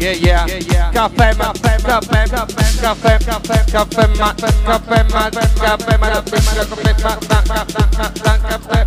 Yeah, 0.01 0.13
yeah, 0.13 0.89
Caffè, 0.91 1.31
ma, 1.35 1.51
caffè, 1.53 1.77
caffè, 1.79 2.27
caffè, 2.81 3.17
caffè, 3.23 3.63
caffè, 3.71 4.07
ma, 4.17 4.33
caffè, 4.33 5.03
ma, 5.11 5.29
caffè, 5.29 5.29
ma, 5.29 5.29
caffè, 5.29 5.97
ma, 5.97 6.09
caffè, 6.09 6.41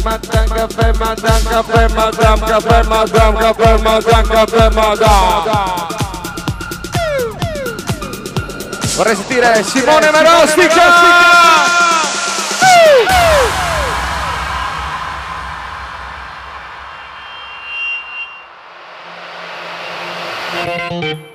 ma, 0.03 0.19
caffè, 0.51 0.93
madam, 0.99 1.43
caffè, 1.45 1.89
madam, 1.95 2.41
caffè, 2.41 2.83
madam, 2.89 3.37
caffè, 3.39 4.71
madam, 4.71 5.05
caffè, 8.97 9.15
sentire 9.15 9.63
Simone 9.63 10.11
Marostica! 10.11 10.83
Illumina 20.95 21.34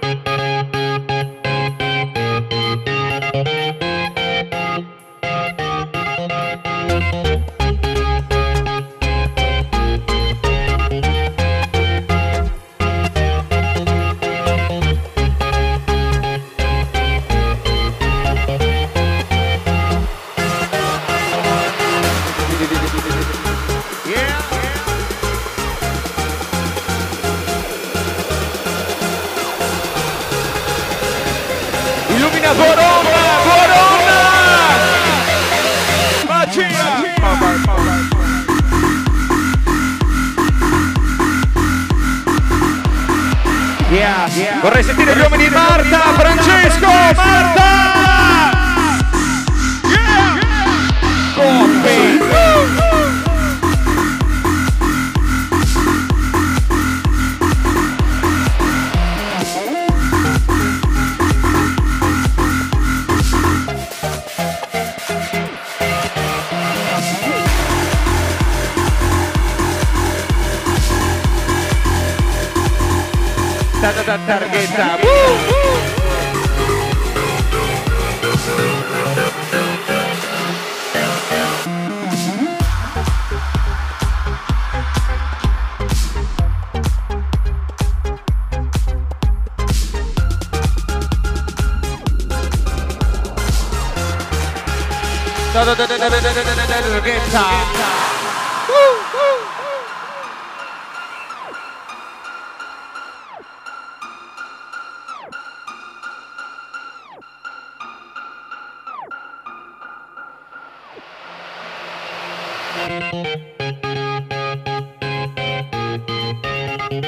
Thank 116.90 117.06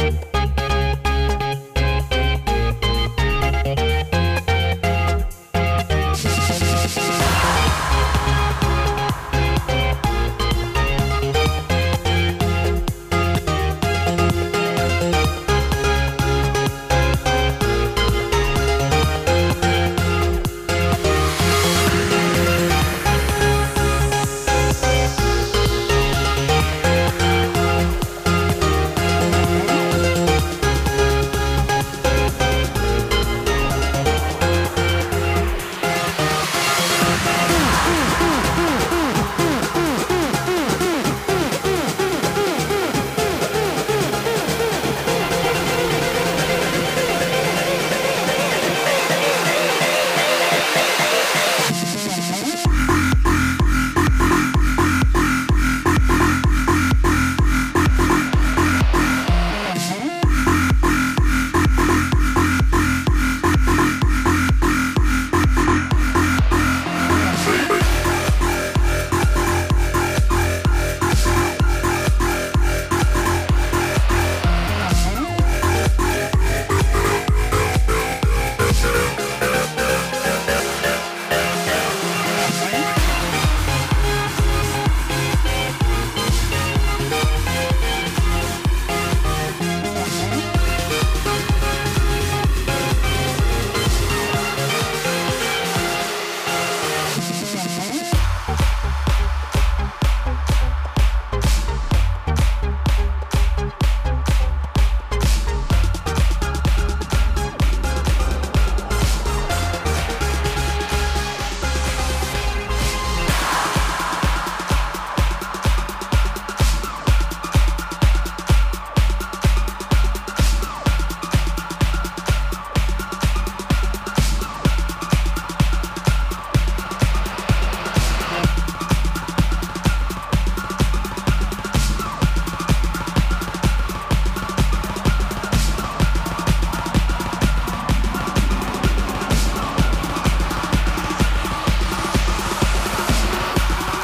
you. 0.00 0.05